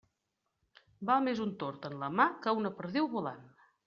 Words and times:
Val 1.09 1.21
més 1.27 1.41
un 1.43 1.51
tord 1.63 1.85
en 1.89 1.97
la 2.05 2.09
mà 2.21 2.25
que 2.47 2.55
una 2.63 2.73
perdiu 2.81 3.11
volant. 3.13 3.45